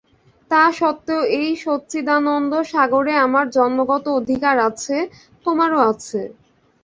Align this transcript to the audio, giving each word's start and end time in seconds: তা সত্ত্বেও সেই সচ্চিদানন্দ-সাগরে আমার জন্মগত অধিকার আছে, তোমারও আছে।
তা 0.51 0.63
সত্ত্বেও 0.71 1.21
সেই 1.31 1.51
সচ্চিদানন্দ-সাগরে 1.63 3.13
আমার 3.25 3.45
জন্মগত 3.49 4.05
অধিকার 4.19 4.55
আছে, 4.69 4.95
তোমারও 5.45 5.79
আছে। 5.91 6.21